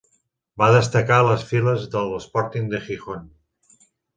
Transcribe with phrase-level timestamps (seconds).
[0.61, 3.33] Va destacar a les files de l'Sporting de Gijón.